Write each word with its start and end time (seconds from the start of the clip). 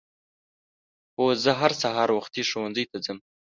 هو 1.15 1.25
زه 1.43 1.51
هر 1.61 1.71
سهار 1.81 2.09
وختي 2.17 2.41
ښؤونځي 2.49 2.85
ته 2.91 2.97
ځم. 3.05 3.17